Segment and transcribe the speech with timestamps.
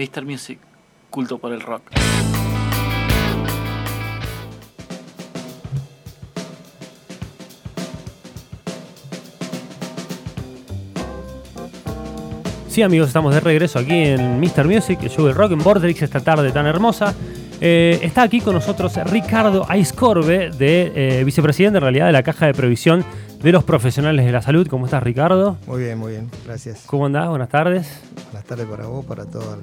[0.00, 0.24] Mr.
[0.24, 0.58] Music,
[1.10, 1.82] culto por el rock.
[12.68, 14.64] Sí, amigos, estamos de regreso aquí en Mr.
[14.64, 17.14] Music, el show del rock en Borderix esta tarde tan hermosa.
[17.60, 22.46] Eh, está aquí con nosotros Ricardo Aiscorbe, de eh, vicepresidente en realidad de la Caja
[22.46, 23.04] de Previsión
[23.42, 24.66] de los Profesionales de la Salud.
[24.68, 25.56] ¿Cómo estás, Ricardo?
[25.66, 26.82] Muy bien, muy bien, gracias.
[26.86, 27.28] ¿Cómo andás?
[27.28, 28.00] Buenas tardes.
[28.30, 29.56] Buenas tardes para vos, para toda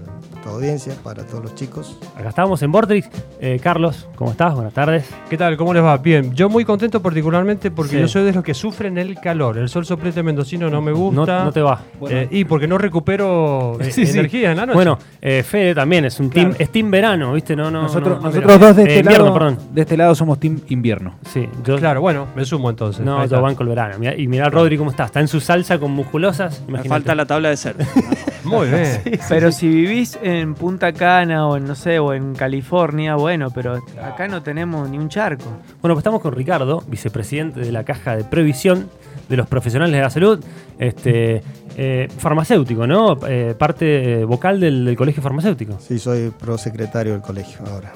[0.44, 1.98] tu audiencia, para todos los chicos.
[2.18, 3.08] Acá estamos en Vortex.
[3.40, 4.55] Eh, Carlos, ¿cómo estás?
[4.55, 5.08] Buenas tardes.
[5.30, 5.58] ¿Qué tal?
[5.58, 5.95] ¿Cómo les va?
[5.98, 6.34] Bien.
[6.34, 7.99] Yo muy contento particularmente porque Sí.
[8.02, 9.58] yo soy de los que sufren el calor.
[9.59, 11.40] El sol soplete mendocino no me gusta.
[11.40, 11.82] No, no te va.
[12.09, 14.18] Eh, y porque no recupero eh, Sí, sí.
[14.18, 14.76] energía en la noche.
[14.76, 16.49] Bueno, eh, Fede también es un Claro.
[16.49, 17.55] team, es team verano, ¿viste?
[17.55, 19.59] No, no, nosotros no, dos de Eh, este, invierno, lado, perdón.
[19.71, 21.13] de este lado somos team invierno.
[21.32, 23.05] Sí, yo, claro, bueno, me sumo entonces.
[23.05, 23.99] no, yo banco el verano.
[23.99, 25.05] Mirá- y mirá al Rodri cómo está.
[25.05, 26.62] Está en su salsa con musculosas.
[26.62, 26.89] Me imagínate.
[26.89, 27.76] falta la tabla de ser.
[28.43, 29.02] Muy bien.
[29.30, 33.84] Pero si vivís en Punta Cana o en, no sé, o en California, bueno, pero
[34.01, 35.43] acá no tenemos ni un charco.
[35.82, 38.90] Bueno, pues estamos con Ricardo, vicepresidente de la Caja de Previsión
[39.27, 40.41] de los Profesionales de la Salud,
[40.79, 41.41] este,
[41.76, 43.18] eh, farmacéutico, ¿no?
[43.27, 45.77] Eh, parte eh, vocal del, del Colegio Farmacéutico.
[45.81, 47.91] Sí, soy prosecretario del colegio ahora.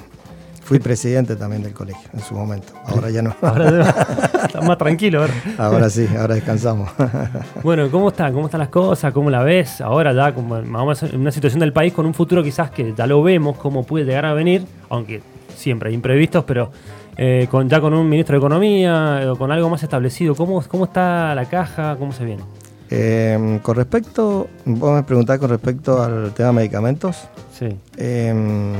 [0.63, 2.71] Fui presidente también del colegio en su momento.
[2.85, 3.35] Ahora ya no.
[3.41, 3.89] Ahora
[4.45, 5.21] está más tranquilo.
[5.21, 5.33] ahora.
[5.57, 6.89] Ahora sí, ahora descansamos.
[7.63, 8.31] Bueno, ¿cómo están?
[8.33, 9.11] ¿Cómo están las cosas?
[9.13, 9.81] ¿Cómo la ves?
[9.81, 13.21] Ahora ya como en- una situación del país con un futuro quizás que ya lo
[13.21, 15.21] vemos cómo puede llegar a venir, aunque
[15.55, 16.71] siempre hay imprevistos, pero
[17.17, 20.35] eh, con, ya con un ministro de Economía eh, o con algo más establecido.
[20.35, 21.95] ¿Cómo, ¿Cómo está la caja?
[21.97, 22.43] ¿Cómo se viene?
[22.89, 27.27] Eh, con respecto, vos me preguntás con respecto al tema de medicamentos.
[27.57, 27.67] Sí.
[27.97, 28.73] Eh,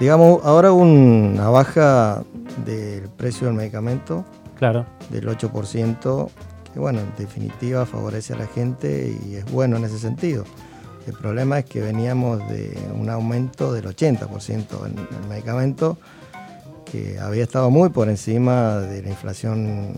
[0.00, 2.22] digamos, ahora una baja
[2.64, 4.24] del precio del medicamento
[4.58, 4.86] Claro.
[5.10, 6.28] del 8%,
[6.72, 10.44] que bueno, en definitiva favorece a la gente y es bueno en ese sentido.
[11.06, 15.98] El problema es que veníamos de un aumento del 80% en el medicamento,
[16.84, 19.92] que había estado muy por encima de la inflación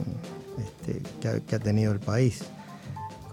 [0.59, 2.43] este, que, ha, que ha tenido el país.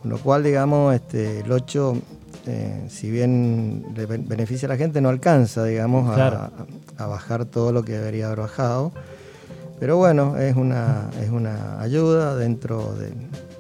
[0.01, 1.95] Con lo cual, digamos, este, el 8,
[2.45, 6.37] eh, si bien le ben- beneficia a la gente, no alcanza, digamos, a- Claro.
[6.97, 8.91] a, a bajar todo lo que debería haber bajado.
[9.79, 13.11] Pero bueno, es una, es una ayuda dentro de,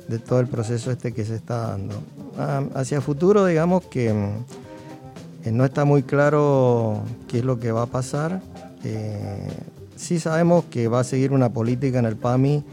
[0.07, 1.95] de todo el proceso este que se está dando.
[2.37, 7.71] Ah, hacia futuro, digamos que mm, eh, no está muy claro qué es lo que
[7.71, 8.41] va a pasar.
[8.83, 9.47] Eh,
[9.95, 12.63] sí sabemos que va a seguir una política en el PAMI.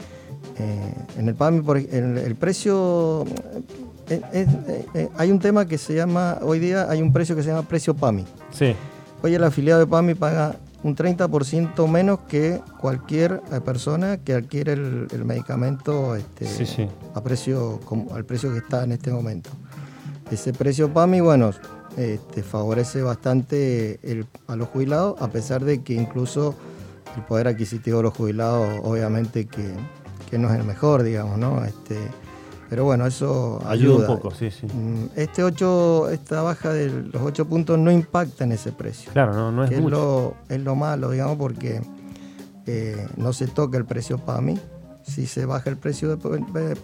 [0.59, 3.25] eh, en el PAMI, por, el precio...
[4.11, 7.43] eh, eh, eh, hay un tema que se llama, hoy día hay un precio que
[7.43, 8.25] se llama precio PAMI.
[8.53, 8.75] Sí.
[9.23, 15.07] Hoy el afiliado de PAMI paga un 30% menos que cualquier persona que adquiere el,
[15.13, 16.89] el medicamento este, Sí, sí.
[17.15, 19.51] A precio, como- al precio que está en este momento.
[20.31, 21.51] Ese precio PAMI, bueno,
[21.97, 26.55] este, favorece bastante el- a los jubilados, a pesar de que incluso
[27.17, 29.75] el poder adquisitivo de los jubilados, obviamente que,
[30.31, 31.65] que no es el mejor, digamos, ¿no?
[31.65, 31.97] Este,
[32.71, 34.09] pero bueno, eso Ayuda ayuda.
[34.11, 34.67] un poco, sí, sí.
[34.67, 39.11] Mm, Este 8, esta baja de los 8 puntos no impacta en ese precio.
[39.13, 40.37] Claro, no, no es que es mucho.
[40.49, 41.83] lo, es lo malo, digamos, porque
[42.67, 44.59] eh, no se toca el precio PAMI.
[45.03, 46.77] Sí se baja el precio de, de-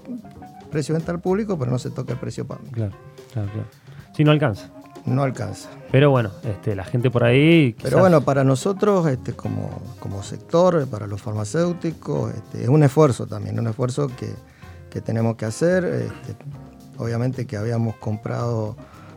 [0.71, 2.69] precio de venta al público, pero no se toca el precio PAMI.
[2.71, 2.93] Claro,
[3.33, 3.69] claro, claro.
[4.15, 4.69] Sí, no alcanza.
[5.05, 5.69] No alcanza.
[5.93, 7.77] Pero bueno, este, la gente por ahí.
[7.81, 9.71] Pero bueno, para nosotros, este, como,
[10.01, 14.35] como sector, para los farmacéuticos, este, es un esfuerzo también, un esfuerzo que,
[14.91, 15.85] que tenemos que hacer.
[15.85, 16.37] este,
[16.99, 18.77] obviamente que habíamos comprado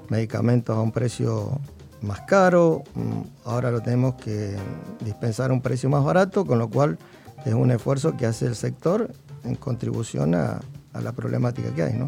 [0.10, 1.60] medicamentos a un precio
[2.02, 4.56] más caro, mm, ahora lo tenemos que
[5.04, 6.98] dispensar a un precio más barato, con lo cual
[7.46, 9.12] es un esfuerzo que hace el sector
[9.44, 10.60] en contribución a,
[10.94, 12.06] a la problemática que hay, ¿no?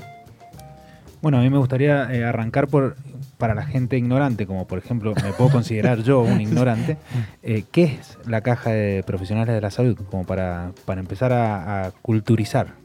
[1.22, 2.96] Bueno, a mí me gustaría eh, arrancar por
[3.38, 6.98] para la gente ignorante, como por ejemplo me puedo considerar yo un ignorante,
[7.44, 9.98] eh, ¿qué es la caja de profesionales de la salud?
[10.12, 12.81] Como para, para empezar a, a culturizar.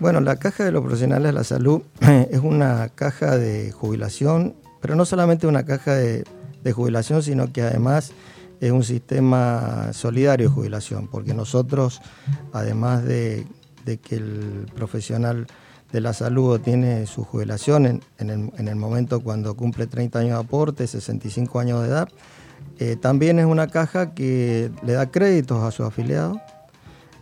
[0.00, 1.82] Bueno, la caja de los profesionales de la salud
[2.30, 6.24] es una caja de jubilación, pero no solamente una caja de,
[6.72, 8.12] jubilación, sino que además
[8.60, 12.00] es un sistema solidario de jubilación, porque nosotros,
[12.52, 13.46] además de,
[13.84, 15.46] que el profesional
[15.92, 20.18] de la salud tiene su jubilación en, en el, en el momento cuando cumple 30
[20.18, 22.08] años de aporte, 65 años de edad,
[22.78, 26.38] eh, también es una caja que le da créditos a sus afiliados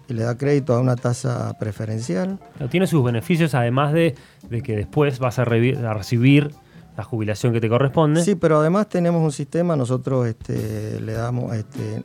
[0.09, 2.39] y le da crédito a una tasa preferencial.
[2.71, 4.15] Tiene sus beneficios, además de,
[4.49, 6.51] de que después vas a, recibir
[6.97, 8.23] la jubilación que te corresponde.
[8.23, 12.03] Sí, pero además tenemos un sistema, nosotros este, le damos, este,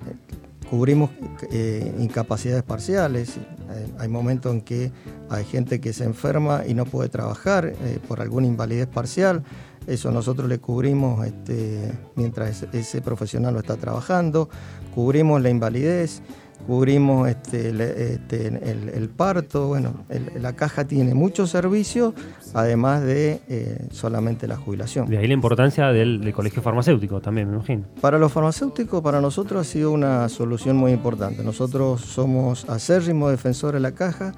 [0.70, 1.10] cubrimos
[1.52, 3.38] eh, incapacidades parciales.
[3.38, 4.92] Eh, hay momentos en que
[5.30, 9.44] hay gente que se enferma y no puede trabajar eh, por alguna invalidez parcial.
[9.88, 14.50] Eso nosotros le cubrimos este, mientras ese, ese profesional lo está trabajando,
[14.94, 16.22] cubrimos la invalidez,
[16.66, 22.14] cubrimos este, el, este, el- el parto, bueno, el- la caja tiene muchos servicios,
[22.54, 25.08] además de eh, solamente la jubilación.
[25.10, 27.84] De ahí la importancia del, del colegio farmacéutico también, me imagino.
[28.02, 31.44] Para los farmacéuticos, para nosotros ha sido una solución muy importante.
[31.44, 34.34] Nosotros somos acérrimos defensores de la caja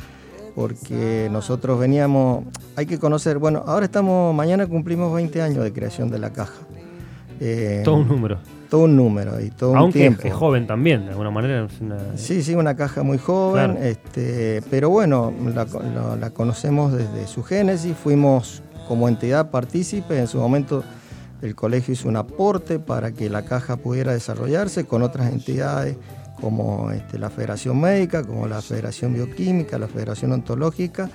[0.56, 2.44] porque nosotros veníamos,
[2.76, 6.54] hay que conocer, bueno, ahora estamos, mañana cumplimos 20 años de creación de la caja.
[7.40, 8.40] Eh, Todo un número.
[8.70, 10.22] Todo un número y todo un Aunque tiempo.
[10.28, 11.68] es joven también, de alguna manera.
[11.82, 13.84] una- Sí, sí, una caja muy joven, Claro.
[13.86, 20.28] este, pero bueno, la, la- la conocemos desde su génesis, fuimos como entidad partícipe, en
[20.28, 20.84] su momento
[21.42, 25.96] el colegio hizo un aporte para que la caja pudiera desarrollarse con otras entidades
[26.42, 31.10] como este, la Federación Médica, como la Federación Bioquímica, la Federación Ontológica,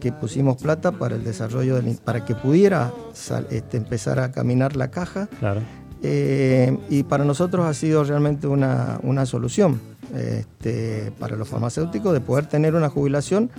[0.00, 4.76] que pusimos plata para el desarrollo, del, para que pudiera sal- este, empezar a caminar
[4.76, 5.28] la caja.
[5.40, 5.60] Claro.
[6.02, 9.80] Eh, y para nosotros ha sido realmente una, una solución
[10.14, 13.50] este, para los farmacéuticos de poder tener una jubilación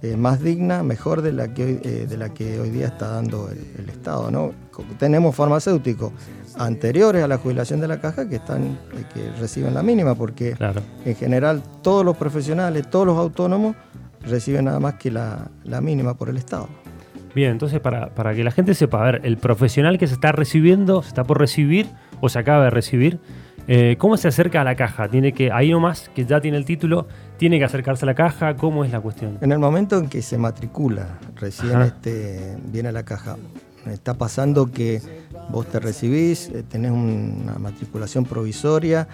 [0.00, 3.08] eh, más digna, mejor de la que hoy, eh, de la que hoy día está
[3.08, 4.30] dando el, el Estado.
[4.30, 4.52] ¿no?
[4.98, 6.12] Tenemos farmacéuticos
[6.56, 8.78] anteriores a la jubilación de la caja que, están,
[9.14, 10.82] que reciben la mínima, porque Claro.
[11.04, 13.76] en general todos los profesionales, todos los autónomos
[14.22, 16.68] reciben nada más que la, la mínima por el Estado.
[17.34, 20.32] Bien, entonces para, para que la gente sepa, a ver, el profesional que se está
[20.32, 21.86] recibiendo, se está por recibir
[22.20, 23.20] o se acaba de recibir,
[23.68, 25.08] eh, ¿cómo se acerca a la caja?
[25.08, 27.06] Tiene que, ahí nomás, que ya tiene el título,
[27.38, 29.38] tiene que acercarse a la caja, ¿cómo es la cuestión?
[29.40, 31.86] En el momento en que se matricula, recién Ajá.
[31.86, 33.36] este, viene a la caja,
[33.86, 35.00] está pasando que
[35.50, 39.06] vos te recibís, eh, tenés una matriculación provisoria,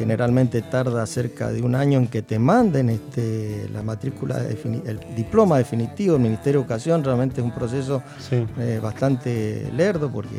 [0.00, 5.58] generalmente tarda cerca de un año en que te manden este, la matrícula, el diploma
[5.58, 8.46] definitivo del Ministerio de Educación, realmente es un proceso Sí.
[8.58, 10.38] eh, bastante lerdo porque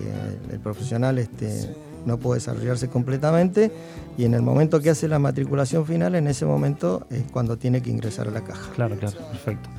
[0.52, 1.75] el profesional este,
[2.08, 3.72] no puede desarrollarse completamente
[4.18, 7.84] y en el momento que hace la matriculación final, en ese momento es cuando tiene
[7.84, 8.68] que ingresar a la caja.
[8.74, 9.69] Claro, claro, perfecto.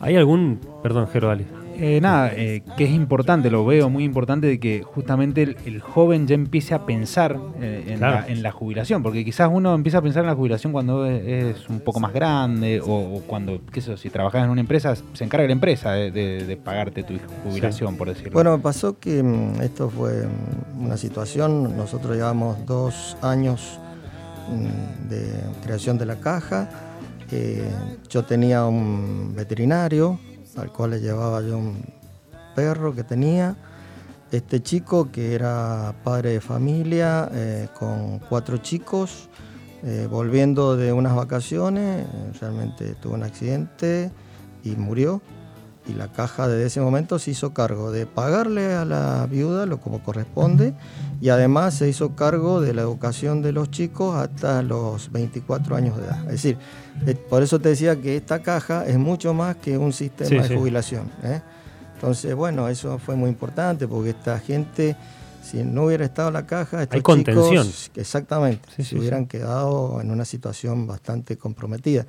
[0.00, 1.44] ¿Hay algún, perdón, Jero, dale.
[1.82, 5.80] Eh, nada, eh, que es importante, lo veo muy importante de que justamente el, el
[5.80, 8.20] joven ya empiece a pensar eh, en, Claro.
[8.20, 11.56] la, en la jubilación, porque quizás uno empieza a pensar en la jubilación cuando es,
[11.56, 12.86] es un poco más grande o,
[13.16, 16.10] o cuando, qué sé yo, si trabajas en una empresa, se encarga la empresa de,
[16.10, 17.14] de- de pagarte tu
[17.44, 18.32] jubilación, por decirlo.
[18.32, 23.78] Bueno, me pasó que mm, esto fue mm, una situación, nosotros llevamos dos años
[24.50, 25.32] mm, de
[25.64, 26.68] creación de la caja,
[27.32, 27.70] eh,
[28.08, 30.18] yo tenía un veterinario
[30.56, 31.82] al cual le llevaba yo un
[32.54, 33.56] perro que tenía,
[34.30, 39.28] este chico que era padre de familia eh, con cuatro chicos,
[39.82, 42.06] eh, volviendo de unas vacaciones,
[42.40, 44.10] realmente tuvo un accidente
[44.62, 45.22] y murió
[45.86, 49.80] y la caja desde ese momento se hizo cargo de pagarle a la viuda lo
[49.80, 50.74] como corresponde
[51.20, 55.96] y además se hizo cargo de la educación de los chicos hasta los 24 años
[55.96, 56.20] de edad.
[56.26, 56.58] Es decir,
[57.06, 60.36] eh, por eso te decía que esta caja es mucho más que un sistema Sí,
[60.36, 60.54] de sí.
[60.56, 61.10] jubilación.
[61.24, 61.40] ¿eh?
[61.94, 64.96] Entonces, bueno, eso fue muy importante porque esta gente,
[65.42, 67.66] si no hubiera estado la caja, estos Hay contención.
[67.66, 72.06] chicos, exactamente, Sí, se hubieran quedado en una situación bastante comprometida.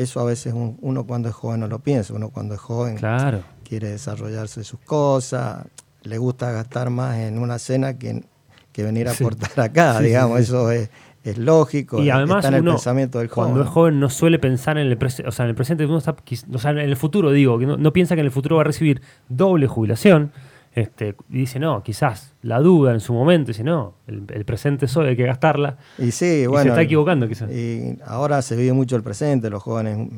[0.00, 2.96] Eso a veces un- uno cuando es joven no lo piensa, uno cuando es joven
[2.96, 3.42] Claro.
[3.68, 5.64] quiere desarrollarse sus cosas,
[6.02, 8.24] le gusta gastar más en una cena que,
[8.72, 9.24] que venir a Sí.
[9.24, 10.44] aportar acá, Sí, digamos, sí.
[10.44, 10.90] eso es,
[11.22, 13.50] es lógico, Y además está en el uno, pensamiento del joven.
[13.50, 15.98] cuando es joven no suele pensar en el presente, o sea, en el presente, uno
[15.98, 16.16] está,
[16.52, 18.62] o sea, en el futuro digo, que no, no piensa que en el futuro va
[18.62, 20.32] a recibir doble jubilación,
[20.72, 24.86] este, y dice, no, quizás la duda en su momento, dice, no, el, el presente
[24.86, 26.62] es hoy, hay que gastarla, Y sí, y bueno.
[26.62, 27.50] se está equivocando quizás.
[27.50, 30.08] Y ahora se vive mucho el presente, los jóvenes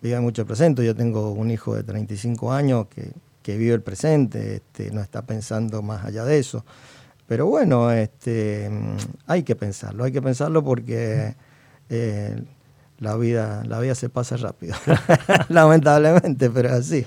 [0.00, 0.84] viven mucho el presente.
[0.84, 5.22] Yo tengo un hijo de 35 años que, que vive el presente, este, no está
[5.22, 6.64] pensando más allá de eso.
[7.28, 8.70] Pero bueno, este,
[9.26, 11.34] hay que pensarlo, hay que pensarlo porque
[11.88, 12.42] eh,
[13.02, 14.76] la, vida, la vida se pasa rápido,
[15.48, 17.04] lamentablemente, pero es así.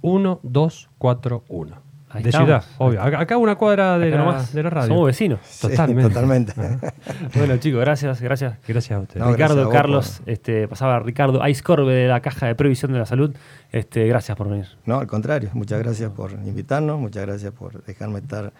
[0.04, 1.85] 1241.
[2.16, 2.48] Ahí de estamos.
[2.48, 3.02] ciudad, obvio.
[3.02, 4.54] Acá, acá una cuadra de, Acá la, nomás.
[4.54, 4.88] de la radio.
[4.88, 5.40] Somos vecinos.
[5.44, 6.10] Sí, Totalmente.
[6.10, 6.54] totalmente.
[7.36, 8.58] Bueno, chicos, gracias, gracias.
[8.68, 9.20] Gracias a usted.
[9.20, 12.94] No, gracias a Ricardo, vos Carlos, este, pasaba Ricardo Aiscorbe de la Caja de Previsión
[12.94, 13.36] de la Salud.
[13.72, 14.68] Este, gracias por venir.
[14.86, 18.54] No, al contrario, muchas gracias por invitarnos, muchas gracias por dejarme estar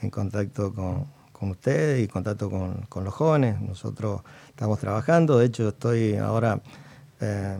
[0.00, 3.60] en contacto con, con ustedes y contacto con, con los jóvenes.
[3.60, 6.60] Nosotros estamos trabajando, de hecho estoy ahora
[7.24, 7.56] eh,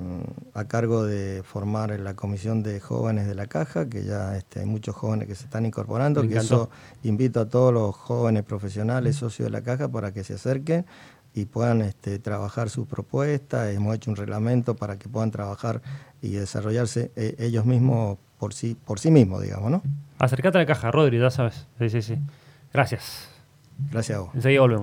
[0.54, 4.66] a cargo de formar la comisión de jóvenes de la caja, que ya este, hay
[4.66, 6.54] muchos jóvenes que se están incorporando, Me que encantó.
[6.54, 6.71] eso
[7.02, 10.85] invito a todos los jóvenes profesionales, socios de la caja, para que se acerquen
[11.35, 13.75] y puedan este, trabajar sus propuestas.
[13.75, 15.83] Hemos hecho un reglamento para que puedan trabajar
[16.23, 19.83] y desarrollarse eh, ellos mismos por sí, por sí mismos, digamos, ¿no?
[20.18, 21.66] Acercate a la caja, Rodri, ya sabes.
[21.78, 22.18] Sí, sí, sí.
[22.73, 23.28] Gracias.
[23.90, 24.30] Gracias a vos.
[24.35, 24.83] Enseguida volvemos.